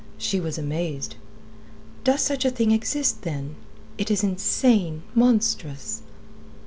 [0.17, 1.15] She was amazed.
[2.03, 3.53] "Does such a thing exist, then?
[3.99, 6.01] It is insane, monstrous."